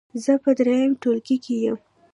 [0.23, 1.77] زه په دریم ټولګي کې یم.